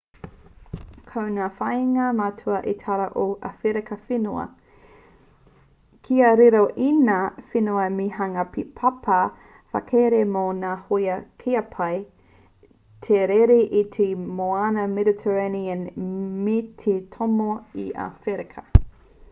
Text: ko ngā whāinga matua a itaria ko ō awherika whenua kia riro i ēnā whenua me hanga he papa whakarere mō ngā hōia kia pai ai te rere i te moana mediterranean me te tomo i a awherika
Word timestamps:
ko 1.09 1.23
ngā 1.33 1.47
whāinga 1.57 2.05
matua 2.19 2.53
a 2.59 2.69
itaria 2.69 3.03
ko 3.15 3.23
ō 3.23 3.33
awherika 3.49 3.97
whenua 4.07 4.45
kia 6.07 6.31
riro 6.39 6.61
i 6.69 6.71
ēnā 6.93 7.17
whenua 7.51 7.83
me 7.97 8.05
hanga 8.15 8.45
he 8.55 8.63
papa 8.79 9.17
whakarere 9.77 10.23
mō 10.37 10.43
ngā 10.63 10.71
hōia 10.87 11.17
kia 11.43 11.63
pai 11.75 11.91
ai 12.01 12.71
te 13.09 13.21
rere 13.33 13.59
i 13.83 13.83
te 13.97 14.07
moana 14.41 14.87
mediterranean 14.95 15.85
me 16.49 16.57
te 16.85 16.95
tomo 17.17 17.47
i 17.85 17.87
a 17.93 18.01
awherika 18.09 18.67